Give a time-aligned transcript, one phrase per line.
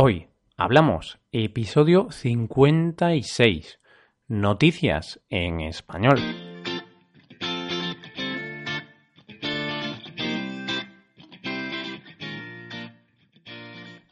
[0.00, 3.80] Hoy hablamos episodio 56,
[4.28, 6.20] noticias en español.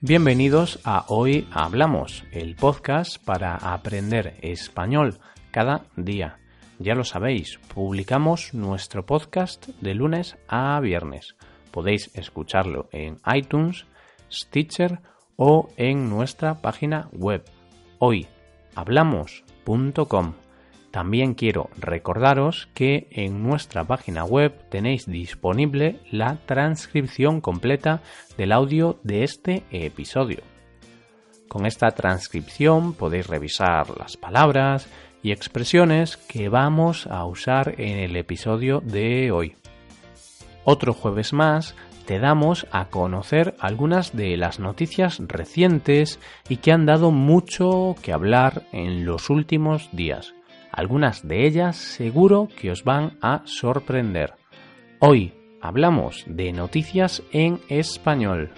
[0.00, 5.18] Bienvenidos a Hoy Hablamos, el podcast para aprender español
[5.50, 6.38] cada día.
[6.78, 11.34] Ya lo sabéis, publicamos nuestro podcast de lunes a viernes.
[11.72, 13.84] Podéis escucharlo en iTunes,
[14.30, 15.00] Stitcher
[15.44, 17.42] o en nuestra página web
[17.98, 20.34] hoyhablamos.com.
[20.92, 28.02] También quiero recordaros que en nuestra página web tenéis disponible la transcripción completa
[28.38, 30.44] del audio de este episodio.
[31.48, 34.88] Con esta transcripción podéis revisar las palabras
[35.24, 39.56] y expresiones que vamos a usar en el episodio de hoy.
[40.62, 41.74] Otro jueves más
[42.12, 48.12] te damos a conocer algunas de las noticias recientes y que han dado mucho que
[48.12, 50.34] hablar en los últimos días.
[50.70, 54.34] Algunas de ellas seguro que os van a sorprender.
[54.98, 58.50] Hoy hablamos de noticias en español.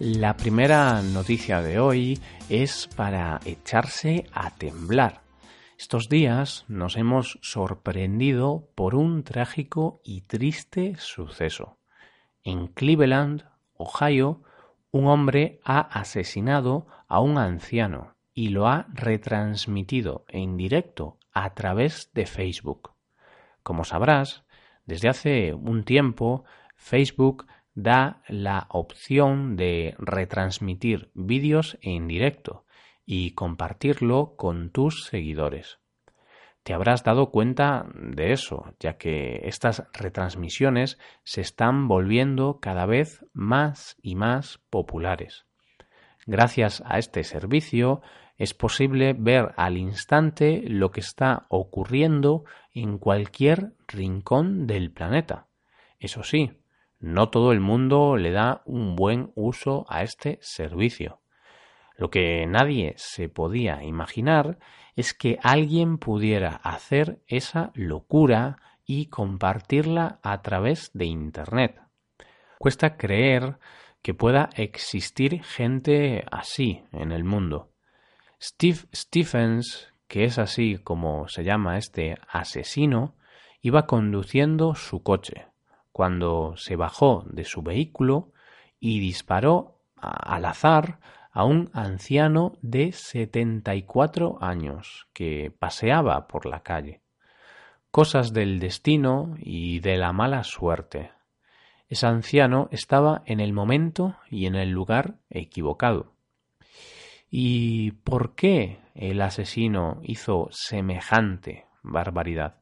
[0.00, 5.22] La primera noticia de hoy es para echarse a temblar.
[5.78, 11.78] Estos días nos hemos sorprendido por un trágico y triste suceso.
[12.42, 14.42] En Cleveland, Ohio,
[14.90, 22.10] un hombre ha asesinado a un anciano y lo ha retransmitido en directo a través
[22.14, 22.94] de Facebook.
[23.62, 24.44] Como sabrás,
[24.86, 32.64] desde hace un tiempo Facebook da la opción de retransmitir vídeos en directo
[33.04, 35.78] y compartirlo con tus seguidores.
[36.62, 43.24] Te habrás dado cuenta de eso, ya que estas retransmisiones se están volviendo cada vez
[43.34, 45.44] más y más populares.
[46.26, 48.00] Gracias a este servicio
[48.38, 55.48] es posible ver al instante lo que está ocurriendo en cualquier rincón del planeta.
[55.98, 56.52] Eso sí,
[57.04, 61.20] no todo el mundo le da un buen uso a este servicio.
[61.98, 64.58] Lo que nadie se podía imaginar
[64.96, 68.56] es que alguien pudiera hacer esa locura
[68.86, 71.78] y compartirla a través de Internet.
[72.58, 73.58] Cuesta creer
[74.00, 77.70] que pueda existir gente así en el mundo.
[78.40, 83.14] Steve Stephens, que es así como se llama este asesino,
[83.60, 85.53] iba conduciendo su coche
[85.94, 88.32] cuando se bajó de su vehículo
[88.80, 90.98] y disparó al azar
[91.30, 97.00] a un anciano de 74 años que paseaba por la calle.
[97.92, 101.12] Cosas del destino y de la mala suerte.
[101.88, 106.16] Ese anciano estaba en el momento y en el lugar equivocado.
[107.30, 112.56] ¿Y por qué el asesino hizo semejante barbaridad?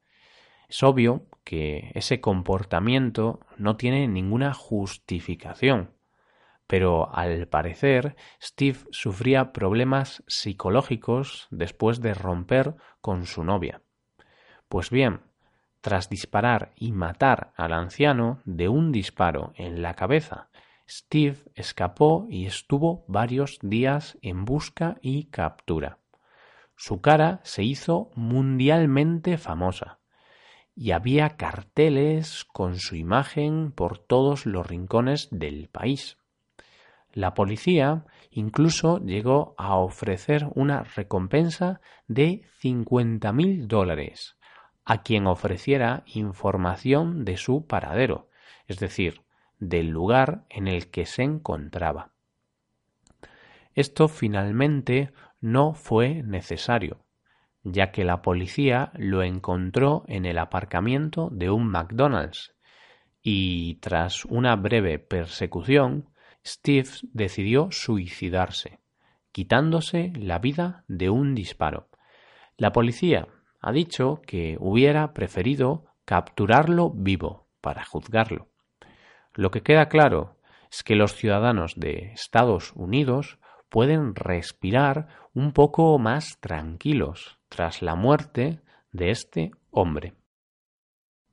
[0.68, 5.90] Es obvio que ese comportamiento no tiene ninguna justificación.
[6.66, 13.82] Pero al parecer Steve sufría problemas psicológicos después de romper con su novia.
[14.68, 15.20] Pues bien,
[15.80, 20.48] tras disparar y matar al anciano de un disparo en la cabeza,
[20.88, 25.98] Steve escapó y estuvo varios días en busca y captura.
[26.76, 30.01] Su cara se hizo mundialmente famosa
[30.74, 36.18] y había carteles con su imagen por todos los rincones del país.
[37.12, 44.36] La policía incluso llegó a ofrecer una recompensa de cincuenta mil dólares
[44.84, 48.28] a quien ofreciera información de su paradero,
[48.66, 49.22] es decir,
[49.58, 52.12] del lugar en el que se encontraba.
[53.74, 57.04] Esto finalmente no fue necesario,
[57.64, 62.54] ya que la policía lo encontró en el aparcamiento de un McDonald's
[63.22, 66.08] y tras una breve persecución,
[66.44, 68.80] Steve decidió suicidarse,
[69.30, 71.88] quitándose la vida de un disparo.
[72.56, 73.28] La policía
[73.60, 78.48] ha dicho que hubiera preferido capturarlo vivo para juzgarlo.
[79.34, 80.36] Lo que queda claro
[80.70, 83.38] es que los ciudadanos de Estados Unidos
[83.72, 88.60] pueden respirar un poco más tranquilos tras la muerte
[88.90, 90.12] de este hombre.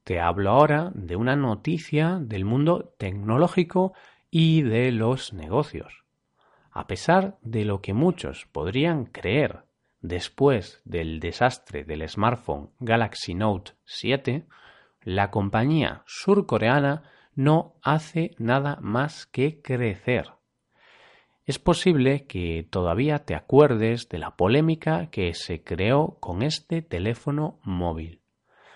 [0.06, 3.92] Te hablo ahora de una noticia del mundo tecnológico
[4.32, 6.06] y de los negocios.
[6.72, 9.66] A pesar de lo que muchos podrían creer
[10.00, 14.48] después del desastre del smartphone Galaxy Note 7,
[15.02, 17.04] la compañía surcoreana
[17.36, 20.39] no hace nada más que crecer.
[21.50, 27.58] Es posible que todavía te acuerdes de la polémica que se creó con este teléfono
[27.64, 28.22] móvil.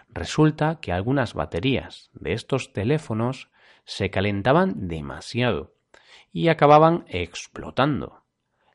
[0.10, 3.52] Resulta que algunas baterías de estos teléfonos
[3.86, 5.76] se calentaban demasiado
[6.32, 8.24] y acababan explotando.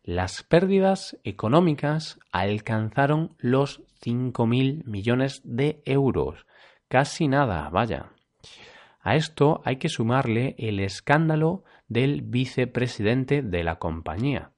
[0.04, 6.46] Las pérdidas económicas alcanzaron los 5.000 millones de euros.
[6.86, 8.12] Casi nada, vaya.
[9.00, 14.52] A esto hay que sumarle el escándalo del vicepresidente de la compañía,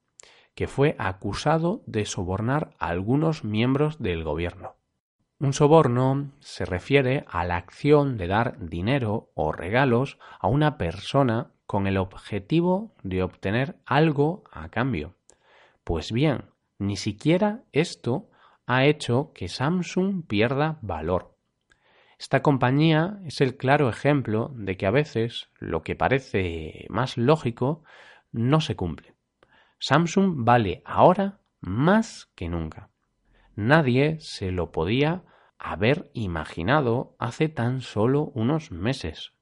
[0.54, 4.76] que fue acusado de sobornar a algunos miembros del gobierno.
[5.38, 11.52] Un soborno se refiere a la acción de dar dinero o regalos a una persona
[11.66, 15.14] con el objetivo de obtener algo a cambio.
[15.84, 18.28] Pues bien, ni siquiera esto
[18.66, 21.36] ha hecho que Samsung pierda valor.
[22.20, 27.82] Esta compañía es el claro ejemplo de que a veces lo que parece más lógico
[28.30, 29.14] no se cumple.
[29.78, 32.90] Samsung vale ahora más que nunca.
[33.56, 35.24] Nadie se lo podía
[35.58, 39.32] haber imaginado hace tan solo unos meses.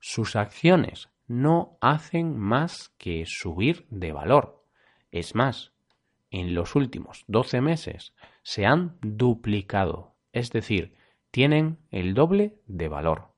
[0.00, 4.64] Sus acciones no hacen más que subir de valor.
[5.12, 5.72] Es más,
[6.32, 8.12] en los últimos 12 meses
[8.42, 10.97] se han duplicado, es decir,
[11.30, 13.28] tienen el doble de valor.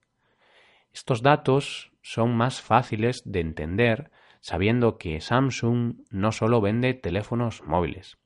[0.92, 4.10] Estos datos son más fáciles de entender
[4.40, 8.16] sabiendo que Samsung no solo vende teléfonos móviles.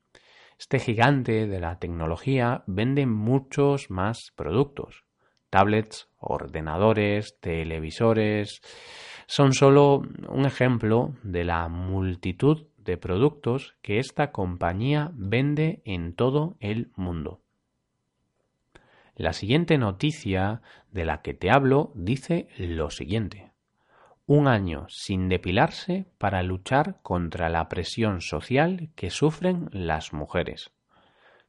[0.57, 5.03] Este gigante de la tecnología vende muchos más productos.
[5.49, 8.61] Tablets, ordenadores, televisores.
[9.27, 16.55] Son solo un ejemplo de la multitud de productos que esta compañía vende en todo
[16.59, 17.41] el mundo.
[19.15, 23.53] La siguiente noticia de la que te hablo dice lo siguiente.
[24.25, 30.71] Un año sin depilarse para luchar contra la presión social que sufren las mujeres.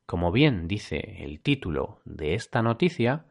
[0.06, 3.24] Como bien dice el título de esta noticia,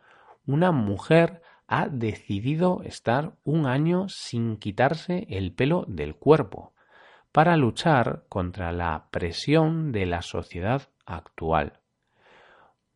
[0.46, 6.74] una mujer ha decidido estar un año sin quitarse el pelo del cuerpo
[7.32, 11.80] para luchar contra la presión de la sociedad actual.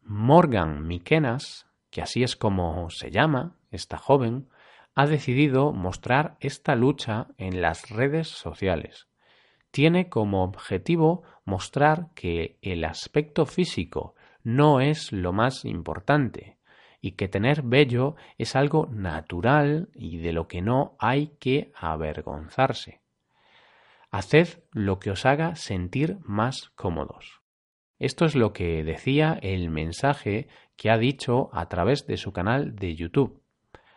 [0.01, 4.49] Morgan Mikenas, que así es como se llama esta joven,
[4.95, 9.07] ha decidido mostrar esta lucha en las redes sociales.
[9.71, 16.57] Tiene como objetivo mostrar que el aspecto físico no es lo más importante
[17.01, 23.01] y que tener vello es algo natural y de lo que no hay que avergonzarse.
[24.11, 27.38] Haced lo que os haga sentir más cómodos.
[27.99, 30.47] Esto es lo que decía el mensaje
[30.77, 33.41] que ha dicho a través de su canal de YouTube.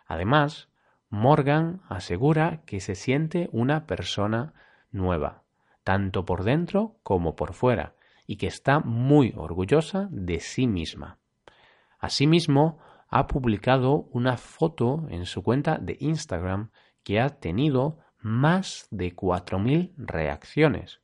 [0.06, 0.68] Además,
[1.08, 4.54] Morgan asegura que se siente una persona
[4.90, 5.44] nueva,
[5.84, 7.94] tanto por dentro como por fuera,
[8.26, 11.18] y que está muy orgullosa de sí misma.
[12.00, 12.78] Asimismo,
[13.08, 16.70] ha publicado una foto en su cuenta de Instagram
[17.04, 21.01] que ha tenido más de 4.000 reacciones,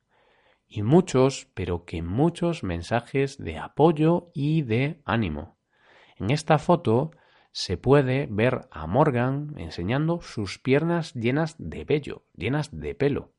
[0.69, 5.57] y muchos, pero que muchos mensajes de apoyo y de ánimo.
[6.15, 7.11] En esta foto
[7.51, 13.33] se puede ver a Morgan enseñando sus piernas llenas de vello, llenas de pelo.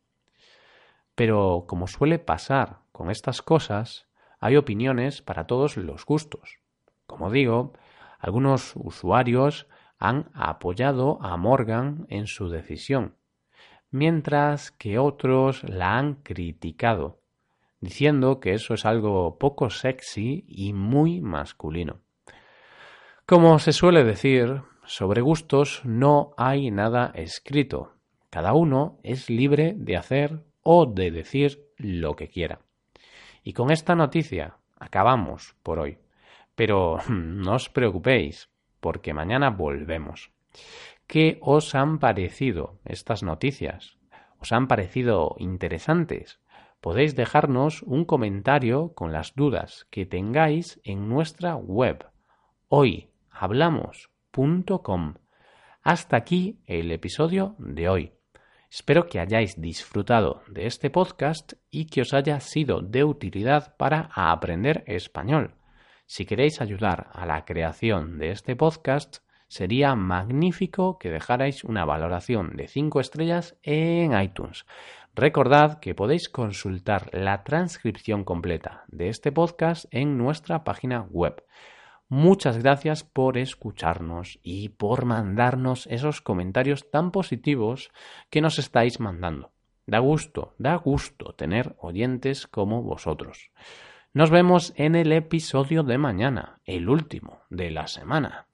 [1.14, 4.09] Pero como suele pasar con estas cosas,
[4.40, 6.59] hay opiniones para todos los gustos.
[7.07, 7.75] Como digo,
[8.19, 13.14] algunos usuarios han apoyado a Morgan en su decisión,
[13.90, 17.20] mientras que otros la han criticado
[17.80, 22.00] diciendo que eso es algo poco sexy y muy masculino.
[23.26, 27.94] Como se suele decir, sobre gustos no hay nada escrito.
[28.28, 32.60] Cada uno es libre de hacer o de decir lo que quiera.
[33.42, 35.99] Y con esta noticia acabamos por hoy.
[36.54, 40.30] Pero no os preocupéis, porque mañana volvemos.
[41.06, 43.96] ¿Qué os han parecido estas noticias?
[44.38, 46.40] ¿Os han parecido interesantes?
[46.80, 52.06] Podéis dejarnos un comentario con las dudas que tengáis en nuestra web
[52.68, 55.14] hoyhablamos.com.
[55.82, 58.12] Hasta aquí el episodio de hoy.
[58.70, 64.10] Espero que hayáis disfrutado de este podcast y que os haya sido de utilidad para
[64.14, 65.56] aprender español.
[66.06, 69.18] Si queréis ayudar a la creación de este podcast,
[69.49, 74.64] sería magnífico que dejarais una valoración de 5 estrellas en iTunes.
[75.14, 81.45] Recordad que podéis consultar la transcripción completa de este podcast en nuestra página web.
[82.09, 87.90] Muchas gracias por escucharnos y por mandarnos esos comentarios tan positivos
[88.31, 89.50] que nos estáis mandando.
[89.87, 93.50] Da gusto, da gusto tener oyentes como vosotros.
[94.12, 98.49] Nos vemos en el episodio de mañana, el último de la semana,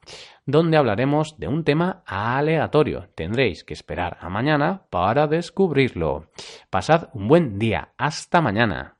[0.44, 3.08] donde hablaremos de un tema aleatorio.
[3.14, 6.28] Tendréis que esperar a mañana para descubrirlo.
[6.68, 7.94] Pasad un buen día.
[7.96, 8.98] Hasta mañana.